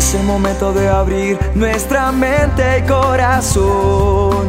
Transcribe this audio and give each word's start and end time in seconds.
Es 0.00 0.14
el 0.14 0.22
momento 0.24 0.72
de 0.72 0.88
abrir 0.88 1.38
nuestra 1.54 2.10
mente 2.10 2.78
y 2.78 2.82
corazón 2.88 4.48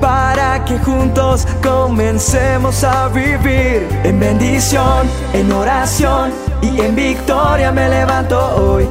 para 0.00 0.64
que 0.64 0.80
juntos 0.80 1.46
comencemos 1.62 2.82
a 2.82 3.06
vivir 3.06 3.86
en 4.02 4.18
bendición, 4.18 5.06
en 5.32 5.52
oración 5.52 6.32
y 6.60 6.80
en 6.80 6.96
victoria 6.96 7.70
me 7.70 7.88
levanto 7.88 8.36
hoy. 8.56 8.88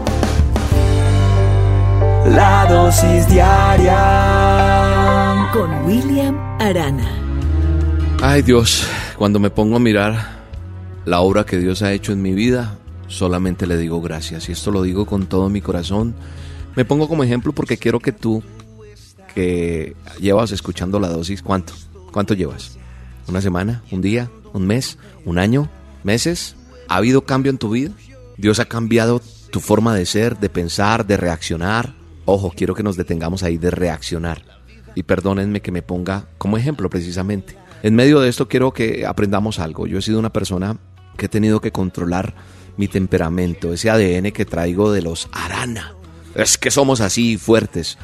La 2.33 2.65
dosis 2.69 3.27
diaria 3.27 3.99
con 5.51 5.85
William 5.85 6.37
Arana. 6.61 7.11
Ay 8.21 8.41
Dios, 8.41 8.87
cuando 9.17 9.37
me 9.37 9.49
pongo 9.49 9.75
a 9.75 9.79
mirar 9.79 10.15
la 11.03 11.19
obra 11.19 11.43
que 11.45 11.57
Dios 11.57 11.81
ha 11.81 11.91
hecho 11.91 12.13
en 12.13 12.21
mi 12.21 12.31
vida, 12.31 12.77
solamente 13.07 13.67
le 13.67 13.77
digo 13.77 14.01
gracias. 14.01 14.49
Y 14.49 14.51
esto 14.51 14.71
lo 14.71 14.81
digo 14.81 15.05
con 15.05 15.27
todo 15.27 15.49
mi 15.49 15.61
corazón. 15.61 16.15
Me 16.75 16.85
pongo 16.85 17.07
como 17.07 17.23
ejemplo 17.23 17.53
porque 17.53 17.77
quiero 17.77 17.99
que 17.99 18.11
tú, 18.11 18.43
que 19.33 19.95
llevas 20.19 20.51
escuchando 20.51 20.99
la 20.99 21.09
dosis, 21.09 21.41
¿cuánto? 21.41 21.73
¿Cuánto 22.11 22.33
llevas? 22.33 22.77
¿Una 23.27 23.41
semana? 23.41 23.83
¿Un 23.91 24.01
día? 24.01 24.29
¿Un 24.53 24.67
mes? 24.67 24.97
¿Un 25.25 25.37
año? 25.37 25.69
¿Meses? 26.03 26.55
¿Ha 26.87 26.97
habido 26.97 27.25
cambio 27.25 27.49
en 27.49 27.57
tu 27.57 27.69
vida? 27.69 27.91
¿Dios 28.37 28.59
ha 28.59 28.65
cambiado 28.65 29.21
tu 29.51 29.59
forma 29.59 29.95
de 29.95 30.05
ser, 30.05 30.39
de 30.39 30.49
pensar, 30.49 31.05
de 31.05 31.17
reaccionar? 31.17 31.93
Ojo, 32.25 32.51
quiero 32.55 32.73
que 32.73 32.83
nos 32.83 32.97
detengamos 32.97 33.43
ahí 33.43 33.57
de 33.57 33.71
reaccionar. 33.71 34.43
Y 34.95 35.03
perdónenme 35.03 35.61
que 35.61 35.71
me 35.71 35.81
ponga 35.81 36.27
como 36.37 36.57
ejemplo 36.57 36.89
precisamente. 36.89 37.57
En 37.83 37.95
medio 37.95 38.19
de 38.19 38.29
esto 38.29 38.47
quiero 38.47 38.71
que 38.71 39.05
aprendamos 39.05 39.59
algo. 39.59 39.87
Yo 39.87 39.99
he 39.99 40.01
sido 40.01 40.19
una 40.19 40.31
persona 40.31 40.77
que 41.17 41.25
he 41.25 41.29
tenido 41.29 41.61
que 41.61 41.71
controlar 41.71 42.33
mi 42.77 42.87
temperamento, 42.87 43.73
ese 43.73 43.89
ADN 43.89 44.31
que 44.31 44.45
traigo 44.45 44.91
de 44.91 45.01
los 45.01 45.29
Arana. 45.31 45.95
Es 46.35 46.57
que 46.57 46.71
somos 46.71 47.01
así 47.01 47.37
fuertes. 47.37 47.97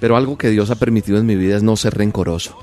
Pero 0.00 0.16
algo 0.16 0.38
que 0.38 0.50
Dios 0.50 0.70
ha 0.70 0.76
permitido 0.76 1.18
en 1.18 1.26
mi 1.26 1.36
vida 1.36 1.56
es 1.56 1.62
no 1.62 1.76
ser 1.76 1.94
rencoroso. 1.94 2.58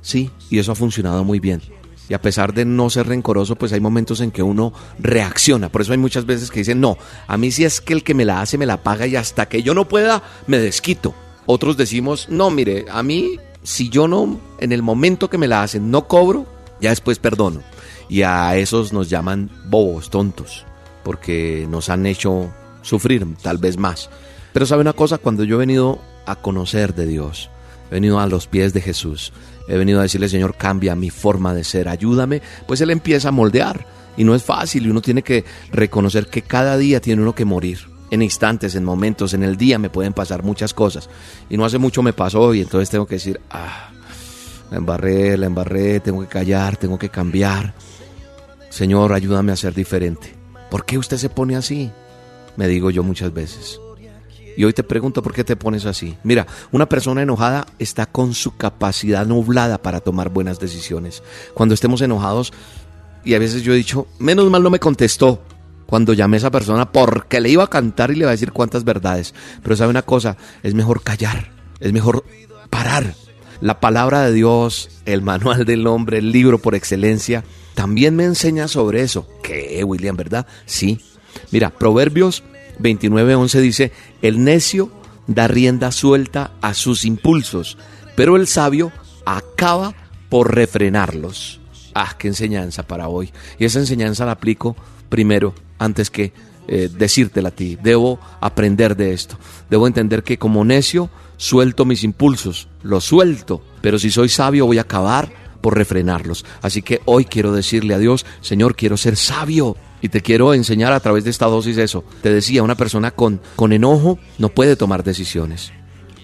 Sí, 0.00 0.30
y 0.50 0.58
eso 0.58 0.72
ha 0.72 0.74
funcionado 0.74 1.24
muy 1.24 1.38
bien. 1.38 1.60
Y 2.08 2.14
a 2.14 2.22
pesar 2.22 2.54
de 2.54 2.64
no 2.64 2.88
ser 2.88 3.06
rencoroso, 3.06 3.56
pues 3.56 3.72
hay 3.72 3.80
momentos 3.80 4.20
en 4.20 4.30
que 4.30 4.42
uno 4.42 4.72
reacciona. 4.98 5.68
Por 5.68 5.82
eso 5.82 5.92
hay 5.92 5.98
muchas 5.98 6.24
veces 6.24 6.50
que 6.50 6.60
dicen, 6.60 6.80
no, 6.80 6.96
a 7.26 7.36
mí 7.36 7.50
si 7.50 7.64
es 7.64 7.82
que 7.82 7.92
el 7.92 8.02
que 8.02 8.14
me 8.14 8.24
la 8.24 8.40
hace 8.40 8.56
me 8.56 8.64
la 8.64 8.82
paga 8.82 9.06
y 9.06 9.16
hasta 9.16 9.46
que 9.46 9.62
yo 9.62 9.74
no 9.74 9.86
pueda, 9.86 10.22
me 10.46 10.58
desquito. 10.58 11.14
Otros 11.44 11.76
decimos, 11.76 12.28
no, 12.30 12.50
mire, 12.50 12.86
a 12.90 13.02
mí 13.02 13.38
si 13.62 13.90
yo 13.90 14.08
no, 14.08 14.40
en 14.58 14.72
el 14.72 14.82
momento 14.82 15.28
que 15.28 15.36
me 15.36 15.48
la 15.48 15.62
hacen, 15.62 15.90
no 15.90 16.08
cobro, 16.08 16.46
ya 16.80 16.90
después 16.90 17.18
perdono. 17.18 17.60
Y 18.08 18.22
a 18.22 18.56
esos 18.56 18.94
nos 18.94 19.10
llaman 19.10 19.50
bobos, 19.66 20.08
tontos, 20.08 20.64
porque 21.08 21.66
nos 21.70 21.88
han 21.88 22.04
hecho 22.04 22.52
sufrir 22.82 23.26
tal 23.40 23.56
vez 23.56 23.78
más. 23.78 24.10
Pero 24.52 24.66
sabe 24.66 24.82
una 24.82 24.92
cosa, 24.92 25.16
cuando 25.16 25.42
yo 25.42 25.56
he 25.56 25.60
venido 25.60 26.02
a 26.26 26.36
conocer 26.36 26.94
de 26.94 27.06
Dios, 27.06 27.48
he 27.90 27.94
venido 27.94 28.20
a 28.20 28.26
los 28.26 28.46
pies 28.46 28.74
de 28.74 28.82
Jesús, 28.82 29.32
he 29.68 29.78
venido 29.78 30.00
a 30.00 30.02
decirle, 30.02 30.28
Señor, 30.28 30.56
cambia 30.58 30.94
mi 30.94 31.08
forma 31.08 31.54
de 31.54 31.64
ser, 31.64 31.88
ayúdame, 31.88 32.42
pues 32.66 32.82
Él 32.82 32.90
empieza 32.90 33.30
a 33.30 33.32
moldear. 33.32 33.86
Y 34.18 34.24
no 34.24 34.34
es 34.34 34.42
fácil 34.42 34.84
y 34.84 34.90
uno 34.90 35.00
tiene 35.00 35.22
que 35.22 35.46
reconocer 35.72 36.26
que 36.26 36.42
cada 36.42 36.76
día 36.76 37.00
tiene 37.00 37.22
uno 37.22 37.34
que 37.34 37.46
morir. 37.46 37.78
En 38.10 38.20
instantes, 38.20 38.74
en 38.74 38.84
momentos, 38.84 39.32
en 39.32 39.44
el 39.44 39.56
día 39.56 39.78
me 39.78 39.88
pueden 39.88 40.12
pasar 40.12 40.42
muchas 40.42 40.74
cosas. 40.74 41.08
Y 41.48 41.56
no 41.56 41.64
hace 41.64 41.78
mucho 41.78 42.02
me 42.02 42.12
pasó 42.12 42.52
y 42.52 42.60
entonces 42.60 42.90
tengo 42.90 43.06
que 43.06 43.14
decir, 43.14 43.40
ah, 43.48 43.92
la 44.70 44.76
embarré, 44.76 45.38
la 45.38 45.46
embarré, 45.46 46.00
tengo 46.00 46.20
que 46.20 46.28
callar, 46.28 46.76
tengo 46.76 46.98
que 46.98 47.08
cambiar. 47.08 47.72
Señor, 48.68 49.14
ayúdame 49.14 49.52
a 49.52 49.56
ser 49.56 49.72
diferente. 49.72 50.37
¿Por 50.70 50.84
qué 50.84 50.98
usted 50.98 51.16
se 51.16 51.30
pone 51.30 51.56
así? 51.56 51.90
Me 52.56 52.68
digo 52.68 52.90
yo 52.90 53.02
muchas 53.02 53.32
veces. 53.32 53.80
Y 54.56 54.64
hoy 54.64 54.72
te 54.72 54.82
pregunto 54.82 55.22
por 55.22 55.32
qué 55.32 55.44
te 55.44 55.54
pones 55.54 55.86
así. 55.86 56.16
Mira, 56.24 56.46
una 56.72 56.88
persona 56.88 57.22
enojada 57.22 57.68
está 57.78 58.06
con 58.06 58.34
su 58.34 58.56
capacidad 58.56 59.24
nublada 59.24 59.78
para 59.78 60.00
tomar 60.00 60.30
buenas 60.30 60.58
decisiones. 60.58 61.22
Cuando 61.54 61.74
estemos 61.76 62.02
enojados, 62.02 62.52
y 63.24 63.34
a 63.34 63.38
veces 63.38 63.62
yo 63.62 63.72
he 63.72 63.76
dicho, 63.76 64.08
menos 64.18 64.50
mal 64.50 64.62
no 64.62 64.70
me 64.70 64.80
contestó 64.80 65.42
cuando 65.86 66.12
llamé 66.12 66.36
a 66.36 66.38
esa 66.38 66.50
persona 66.50 66.90
porque 66.90 67.40
le 67.40 67.50
iba 67.50 67.62
a 67.62 67.70
cantar 67.70 68.10
y 68.10 68.14
le 68.14 68.20
iba 68.20 68.30
a 68.30 68.32
decir 68.32 68.52
cuántas 68.52 68.82
verdades. 68.82 69.32
Pero 69.62 69.76
sabe 69.76 69.90
una 69.90 70.02
cosa, 70.02 70.36
es 70.64 70.74
mejor 70.74 71.02
callar, 71.02 71.52
es 71.78 71.92
mejor 71.92 72.24
parar. 72.68 73.14
La 73.60 73.80
palabra 73.80 74.22
de 74.22 74.32
Dios, 74.32 74.90
el 75.06 75.22
manual 75.22 75.64
del 75.64 75.86
hombre, 75.86 76.18
el 76.18 76.32
libro 76.32 76.58
por 76.58 76.74
excelencia, 76.74 77.44
también 77.78 78.16
me 78.16 78.24
enseña 78.24 78.66
sobre 78.66 79.02
eso. 79.02 79.28
¿Qué, 79.40 79.84
William, 79.84 80.16
verdad? 80.16 80.48
Sí. 80.66 80.98
Mira, 81.52 81.70
Proverbios 81.70 82.42
29:11 82.80 83.60
dice, 83.60 83.92
el 84.20 84.42
necio 84.42 84.90
da 85.28 85.46
rienda 85.46 85.92
suelta 85.92 86.50
a 86.60 86.74
sus 86.74 87.04
impulsos, 87.04 87.78
pero 88.16 88.34
el 88.34 88.48
sabio 88.48 88.90
acaba 89.24 89.94
por 90.28 90.56
refrenarlos. 90.56 91.60
Ah, 91.94 92.16
qué 92.18 92.26
enseñanza 92.26 92.82
para 92.82 93.06
hoy. 93.06 93.30
Y 93.60 93.64
esa 93.64 93.78
enseñanza 93.78 94.26
la 94.26 94.32
aplico 94.32 94.74
primero, 95.08 95.54
antes 95.78 96.10
que 96.10 96.32
eh, 96.66 96.90
decírtela 96.92 97.50
a 97.50 97.52
ti. 97.52 97.78
Debo 97.80 98.18
aprender 98.40 98.96
de 98.96 99.12
esto. 99.12 99.38
Debo 99.70 99.86
entender 99.86 100.24
que 100.24 100.36
como 100.36 100.64
necio 100.64 101.10
suelto 101.36 101.84
mis 101.84 102.02
impulsos, 102.02 102.66
los 102.82 103.04
suelto, 103.04 103.62
pero 103.82 104.00
si 104.00 104.10
soy 104.10 104.30
sabio 104.30 104.66
voy 104.66 104.78
a 104.78 104.82
acabar 104.82 105.37
por 105.60 105.76
refrenarlos. 105.76 106.44
Así 106.62 106.82
que 106.82 107.00
hoy 107.04 107.24
quiero 107.24 107.52
decirle 107.52 107.94
a 107.94 107.98
Dios, 107.98 108.26
Señor, 108.40 108.76
quiero 108.76 108.96
ser 108.96 109.16
sabio. 109.16 109.76
Y 110.00 110.10
te 110.10 110.20
quiero 110.20 110.54
enseñar 110.54 110.92
a 110.92 111.00
través 111.00 111.24
de 111.24 111.30
esta 111.30 111.46
dosis 111.46 111.76
eso. 111.76 112.04
Te 112.22 112.32
decía, 112.32 112.62
una 112.62 112.76
persona 112.76 113.10
con, 113.10 113.40
con 113.56 113.72
enojo 113.72 114.18
no 114.38 114.48
puede 114.48 114.76
tomar 114.76 115.02
decisiones. 115.02 115.72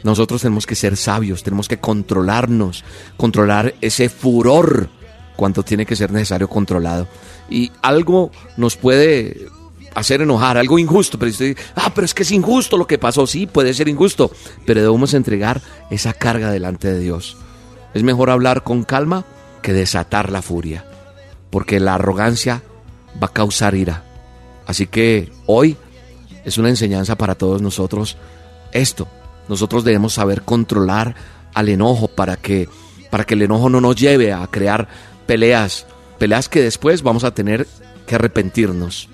Nosotros 0.04 0.42
tenemos 0.42 0.66
que 0.66 0.76
ser 0.76 0.96
sabios, 0.96 1.42
tenemos 1.42 1.66
que 1.66 1.78
controlarnos, 1.78 2.84
controlar 3.16 3.74
ese 3.80 4.08
furor 4.08 4.90
cuando 5.34 5.62
tiene 5.62 5.86
que 5.86 5.96
ser 5.96 6.12
necesario 6.12 6.48
controlado. 6.48 7.08
Y 7.50 7.72
algo 7.82 8.30
nos 8.56 8.76
puede 8.76 9.48
hacer 9.94 10.22
enojar, 10.22 10.58
algo 10.58 10.78
injusto, 10.78 11.18
pero 11.18 11.32
ah, 11.76 11.92
pero 11.94 12.04
es 12.04 12.14
que 12.14 12.22
es 12.22 12.32
injusto 12.32 12.76
lo 12.76 12.86
que 12.86 12.98
pasó, 12.98 13.26
sí, 13.26 13.46
puede 13.46 13.72
ser 13.74 13.88
injusto, 13.88 14.30
pero 14.66 14.82
debemos 14.82 15.14
entregar 15.14 15.62
esa 15.90 16.12
carga 16.12 16.50
delante 16.50 16.92
de 16.92 17.00
Dios. 17.00 17.36
Es 17.94 18.02
mejor 18.02 18.30
hablar 18.30 18.62
con 18.62 18.84
calma 18.84 19.24
que 19.62 19.72
desatar 19.72 20.30
la 20.30 20.42
furia, 20.42 20.84
porque 21.50 21.80
la 21.80 21.94
arrogancia 21.94 22.62
va 23.22 23.28
a 23.28 23.32
causar 23.32 23.74
ira. 23.74 24.02
Así 24.66 24.86
que 24.86 25.32
hoy 25.46 25.76
es 26.44 26.58
una 26.58 26.68
enseñanza 26.68 27.16
para 27.16 27.34
todos 27.34 27.62
nosotros 27.62 28.16
esto. 28.72 29.08
Nosotros 29.48 29.84
debemos 29.84 30.14
saber 30.14 30.42
controlar 30.42 31.14
al 31.54 31.68
enojo 31.68 32.08
para 32.08 32.36
que 32.36 32.68
para 33.10 33.24
que 33.24 33.34
el 33.34 33.42
enojo 33.42 33.70
no 33.70 33.80
nos 33.80 33.94
lleve 33.94 34.32
a 34.32 34.44
crear 34.48 34.88
peleas, 35.26 35.86
peleas 36.18 36.48
que 36.48 36.60
después 36.60 37.02
vamos 37.02 37.22
a 37.22 37.32
tener 37.32 37.68
que 38.08 38.16
arrepentirnos, 38.16 39.08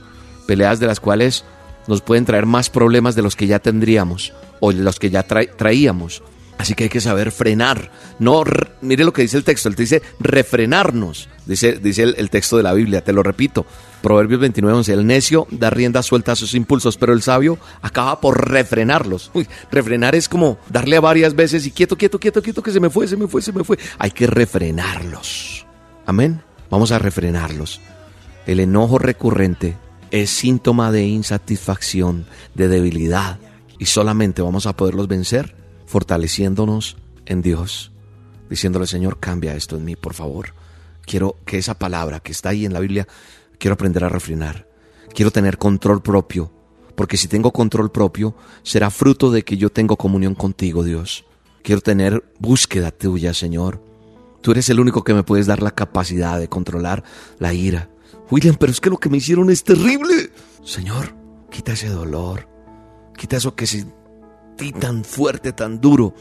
peleas 0.47 0.80
de 0.80 0.86
las 0.86 1.00
cuales 1.00 1.44
nos 1.86 2.00
pueden 2.00 2.24
traer 2.24 2.47
más 2.47 2.70
problemas 2.70 3.14
de 3.14 3.20
los 3.20 3.36
que 3.36 3.47
ya 3.47 3.58
tendríamos 3.58 4.32
o 4.58 4.72
de 4.72 4.82
los 4.82 4.98
que 4.98 5.10
ya 5.10 5.22
traíamos. 5.22 6.22
Así 6.60 6.75
que 6.75 6.84
hay 6.84 6.91
que 6.91 7.00
saber 7.00 7.32
frenar. 7.32 7.91
No, 8.19 8.44
mire 8.82 9.03
lo 9.03 9.15
que 9.15 9.22
dice 9.22 9.38
el 9.38 9.44
texto, 9.44 9.71
él 9.71 9.76
te 9.76 9.84
dice 9.84 10.03
refrenarnos, 10.19 11.31
dice, 11.47 11.78
dice 11.78 12.03
el, 12.03 12.28
texto 12.28 12.59
de 12.59 12.62
la 12.62 12.75
Biblia, 12.75 13.03
te 13.03 13.15
lo 13.15 13.22
repito. 13.22 13.65
Proverbios 14.03 14.43
29, 14.43 14.76
11, 14.76 14.93
el 14.93 15.06
necio 15.06 15.47
da 15.50 15.71
rienda 15.71 16.03
suelta 16.03 16.32
a 16.32 16.37
sus 16.37 16.53
impulsos, 16.53 16.98
pero 16.98 17.15
el 17.15 17.22
sabio 17.22 17.59
acaba 17.81 18.21
por 18.21 18.50
refrenarlos. 18.50 19.31
Uy, 19.32 19.48
refrenar 19.72 20.15
es 20.15 20.28
como 20.28 20.59
darle 20.69 20.98
a 20.98 21.00
varias 21.00 21.34
veces 21.34 21.65
y 21.65 21.71
quieto, 21.71 21.97
quieto, 21.97 22.21
quieto, 22.21 22.43
quieto, 22.43 22.62
que 22.62 22.72
se 22.72 22.81
me 22.81 22.91
fue, 22.91 23.09
se 23.09 23.16
me 23.16 23.27
fue, 23.27 23.41
se 23.41 23.53
me 23.54 23.65
fue. 23.65 23.78
Hay 23.98 24.10
que 24.10 24.27
refrenarlos. 24.27 25.65
Amén. 26.04 26.42
Vamos 26.69 26.92
a 26.92 26.98
refrenarlos. 26.98 27.81
El 28.44 28.60
enojo 28.60 28.98
recurrente 28.98 29.78
es 30.10 30.28
síntoma 30.28 30.92
de 30.92 31.06
insatisfacción, 31.06 32.27
de 32.54 32.69
debilidad, 32.69 33.38
y 33.78 33.86
solamente 33.86 34.42
vamos 34.42 34.66
a 34.66 34.77
poderlos 34.77 35.09
vencer 35.09 35.59
fortaleciéndonos 35.91 36.97
en 37.27 37.42
Dios, 37.42 37.91
diciéndole, 38.48 38.87
Señor, 38.87 39.19
cambia 39.19 39.57
esto 39.57 39.77
en 39.77 39.84
mí, 39.84 39.97
por 39.97 40.15
favor. 40.15 40.54
Quiero 41.04 41.37
que 41.45 41.59
esa 41.59 41.81
palabra 41.81 42.21
que 42.21 42.31
está 42.31 42.51
ahí 42.51 42.65
en 42.65 42.72
la 42.72 42.78
Biblia, 42.78 43.09
quiero 43.59 43.75
aprender 43.75 44.04
a 44.04 44.09
refrenar. 44.09 44.69
Quiero 45.13 45.33
tener 45.33 45.59
control 45.59 46.01
propio, 46.01 46.53
porque 46.95 47.16
si 47.16 47.27
tengo 47.27 47.51
control 47.53 47.91
propio, 47.91 48.37
será 48.63 48.91
fruto 48.91 49.33
de 49.33 49.42
que 49.42 49.57
yo 49.57 49.71
tengo 49.71 49.97
comunión 49.97 50.37
contigo, 50.37 50.84
Dios. 50.84 51.25
Quiero 51.65 51.81
tener 51.81 52.22
búsqueda 52.39 52.93
tuya, 52.93 53.34
Señor. 53.34 53.83
Tú 54.43 54.53
eres 54.53 54.71
el 54.71 54.78
único 54.78 55.03
que 55.03 55.13
me 55.13 55.25
puedes 55.25 55.47
dar 55.47 55.60
la 55.60 55.72
capacidad 55.72 56.39
de 56.39 56.48
controlar 56.48 57.03
la 57.41 57.53
ira. 57.53 57.91
William, 58.31 58.54
pero 58.60 58.71
es 58.71 58.81
que 58.81 58.91
lo 58.91 58.98
que 58.98 59.09
me 59.09 59.16
hicieron 59.16 59.51
es 59.51 59.65
terrible. 59.65 60.31
Señor, 60.63 61.16
quita 61.51 61.72
ese 61.72 61.89
dolor. 61.89 62.48
Quita 63.16 63.36
eso 63.36 63.57
que 63.57 63.66
si 64.56 64.72
tan 64.72 65.04
fuerte, 65.04 65.52
tan 65.52 65.80
duro, 65.80 66.14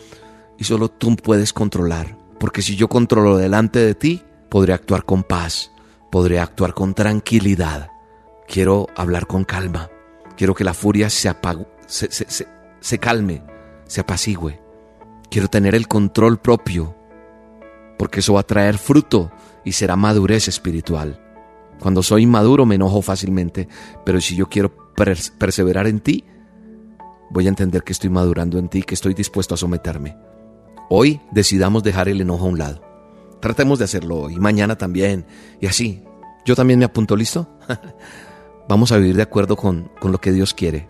y 0.58 0.64
solo 0.64 0.90
tú 0.90 1.16
puedes 1.16 1.54
controlar. 1.54 2.18
Porque 2.40 2.62
si 2.62 2.76
yo 2.76 2.88
controlo 2.88 3.38
delante 3.38 3.80
de 3.80 3.96
ti, 3.96 4.24
podré 4.50 4.74
actuar 4.74 5.04
con 5.04 5.24
paz, 5.24 5.72
podré 6.12 6.40
actuar 6.40 6.74
con 6.74 6.94
tranquilidad. 6.94 7.90
Quiero 8.48 8.88
hablar 8.96 9.28
con 9.28 9.44
calma, 9.44 9.90
quiero 10.38 10.56
que 10.56 10.64
la 10.64 10.74
furia 10.74 11.10
se, 11.10 11.36
se, 11.86 12.10
se, 12.12 12.48
se 12.80 13.00
calme, 13.00 13.44
se 13.86 14.02
apacigüe. 14.02 14.60
Quiero 15.30 15.48
tener 15.48 15.76
el 15.76 15.88
control 15.88 16.40
propio, 16.40 16.96
porque 17.98 18.22
eso 18.22 18.34
va 18.34 18.40
a 18.40 18.48
traer 18.48 18.78
fruto 18.78 19.32
y 19.64 19.74
será 19.74 19.96
madurez 19.96 20.48
espiritual. 20.48 21.22
Cuando 21.80 22.04
soy 22.04 22.24
inmaduro 22.24 22.66
me 22.66 22.76
enojo 22.76 23.02
fácilmente, 23.02 23.68
pero 24.06 24.20
si 24.20 24.36
yo 24.36 24.48
quiero 24.48 24.72
perseverar 25.38 25.88
en 25.88 26.00
ti, 26.00 26.26
voy 27.30 27.46
a 27.46 27.50
entender 27.50 27.84
que 27.84 27.94
estoy 27.94 28.10
madurando 28.10 28.58
en 28.58 28.70
ti, 28.70 28.84
que 28.84 28.96
estoy 28.96 29.14
dispuesto 29.14 29.54
a 29.54 29.58
someterme. 29.58 30.18
Hoy 30.90 31.22
decidamos 31.32 31.84
dejar 31.84 32.10
el 32.10 32.22
enojo 32.22 32.46
a 32.46 32.50
un 32.50 32.58
lado. 32.58 32.82
Tratemos 33.40 33.80
de 33.80 33.86
hacerlo 33.86 34.18
hoy, 34.18 34.36
mañana 34.38 34.78
también, 34.78 35.26
y 35.62 35.68
así. 35.68 36.04
Yo 36.46 36.56
también 36.56 36.80
me 36.80 36.86
apunto, 36.86 37.16
¿listo? 37.16 37.48
vamos 38.68 38.92
a 38.92 38.98
vivir 38.98 39.16
de 39.16 39.24
acuerdo 39.24 39.56
con, 39.56 39.92
con 40.00 40.12
lo 40.12 40.20
que 40.20 40.32
Dios 40.32 40.54
quiere. 40.54 40.88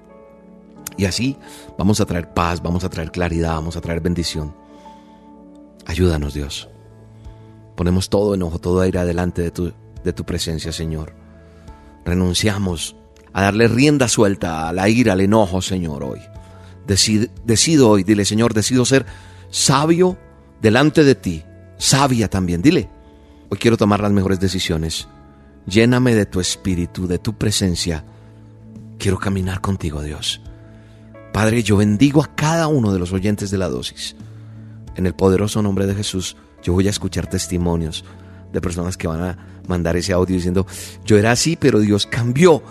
Y 0.97 1.05
así 1.05 1.37
vamos 1.77 2.01
a 2.01 2.05
traer 2.05 2.33
paz, 2.33 2.61
vamos 2.61 2.83
a 2.83 2.89
traer 2.89 3.11
claridad, 3.11 3.55
vamos 3.55 3.75
a 3.77 3.81
traer 3.81 4.01
bendición. 4.01 4.55
Ayúdanos, 5.85 6.33
Dios. 6.33 6.69
Ponemos 7.75 8.09
todo 8.09 8.35
enojo, 8.35 8.59
todo 8.59 8.81
aire 8.81 8.99
adelante 8.99 9.41
de 9.41 9.51
tu, 9.51 9.73
de 10.03 10.13
tu 10.13 10.25
presencia, 10.25 10.71
Señor. 10.71 11.13
Renunciamos 12.05 12.95
a 13.39 13.43
darle 13.43 13.69
rienda 13.69 14.09
suelta 14.09 14.67
a 14.67 14.73
la 14.73 14.89
ira, 14.89 15.13
al 15.13 15.21
enojo, 15.21 15.61
Señor, 15.61 16.03
hoy. 16.03 16.19
Decido, 16.85 17.27
decido 17.45 17.89
hoy, 17.89 18.03
dile, 18.03 18.25
Señor, 18.25 18.53
decido 18.53 18.83
ser 18.83 19.05
sabio 19.49 20.17
delante 20.61 21.05
de 21.05 21.15
ti, 21.15 21.45
sabia 21.77 22.29
también, 22.29 22.61
dile. 22.61 22.89
Hoy 23.47 23.57
quiero 23.57 23.77
tomar 23.77 24.01
las 24.01 24.11
mejores 24.11 24.41
decisiones. 24.41 25.07
Lléname 25.65 26.15
de 26.15 26.25
tu 26.25 26.41
espíritu, 26.41 27.07
de 27.07 27.17
tu 27.17 27.37
presencia. 27.37 28.03
Quiero 28.97 29.17
caminar 29.17 29.61
contigo, 29.61 30.03
Dios. 30.03 30.41
Padre, 31.31 31.63
yo 31.63 31.77
bendigo 31.77 32.21
a 32.21 32.35
cada 32.35 32.67
uno 32.67 32.91
de 32.91 32.99
los 32.99 33.13
oyentes 33.13 33.51
de 33.51 33.57
la 33.57 33.69
dosis. 33.69 34.17
En 34.97 35.05
el 35.05 35.13
poderoso 35.13 35.61
nombre 35.61 35.87
de 35.87 35.95
Jesús, 35.95 36.35
yo 36.61 36.73
voy 36.73 36.87
a 36.87 36.91
escuchar 36.91 37.27
testimonios 37.27 38.03
de 38.51 38.59
personas 38.59 38.97
que 38.97 39.07
van 39.07 39.21
a 39.21 39.61
mandar 39.65 39.95
ese 39.95 40.11
audio 40.11 40.35
diciendo, 40.35 40.67
yo 41.05 41.17
era 41.17 41.31
así, 41.31 41.55
pero 41.55 41.79
Dios 41.79 42.05
cambió 42.05 42.61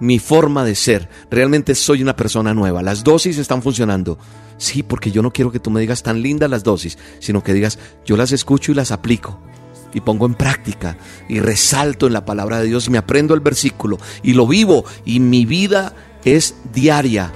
mi 0.00 0.18
forma 0.18 0.64
de 0.64 0.74
ser. 0.74 1.08
Realmente 1.30 1.74
soy 1.74 2.02
una 2.02 2.16
persona 2.16 2.54
nueva. 2.54 2.82
Las 2.82 3.04
dosis 3.04 3.38
están 3.38 3.62
funcionando. 3.62 4.18
Sí, 4.56 4.82
porque 4.82 5.10
yo 5.10 5.22
no 5.22 5.32
quiero 5.32 5.50
que 5.50 5.60
tú 5.60 5.70
me 5.70 5.80
digas 5.80 6.02
tan 6.02 6.22
lindas 6.22 6.50
las 6.50 6.64
dosis, 6.64 6.98
sino 7.18 7.42
que 7.42 7.52
digas, 7.52 7.78
yo 8.04 8.16
las 8.16 8.32
escucho 8.32 8.72
y 8.72 8.74
las 8.74 8.92
aplico. 8.92 9.40
Y 9.92 10.00
pongo 10.00 10.26
en 10.26 10.34
práctica 10.34 10.96
y 11.28 11.38
resalto 11.40 12.06
en 12.06 12.12
la 12.12 12.24
palabra 12.24 12.58
de 12.58 12.66
Dios 12.66 12.90
me 12.90 12.98
aprendo 12.98 13.32
el 13.34 13.40
versículo 13.40 13.98
y 14.24 14.32
lo 14.32 14.44
vivo 14.44 14.84
y 15.04 15.20
mi 15.20 15.46
vida 15.46 15.94
es 16.24 16.56
diaria 16.72 17.32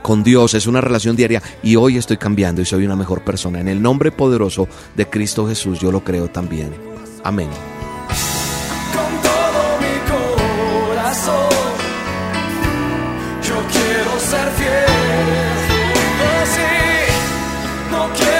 con 0.00 0.22
Dios, 0.22 0.54
es 0.54 0.66
una 0.66 0.80
relación 0.80 1.14
diaria 1.14 1.42
y 1.62 1.76
hoy 1.76 1.98
estoy 1.98 2.16
cambiando 2.16 2.62
y 2.62 2.64
soy 2.64 2.86
una 2.86 2.96
mejor 2.96 3.22
persona. 3.22 3.60
En 3.60 3.68
el 3.68 3.82
nombre 3.82 4.12
poderoso 4.12 4.66
de 4.96 5.08
Cristo 5.08 5.46
Jesús 5.46 5.78
yo 5.78 5.92
lo 5.92 6.04
creo 6.04 6.28
también. 6.28 6.74
Amén. 7.22 7.48
Quiero 13.72 14.20
ser 14.20 14.48
fiel. 14.58 14.84
Oh, 16.26 16.44
sí, 16.54 16.72
no 17.90 18.02
quiero 18.14 18.33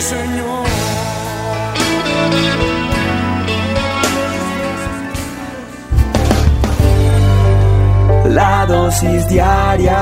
Señor. 0.00 0.66
La 8.28 8.64
dosis 8.66 9.28
diaria 9.28 9.98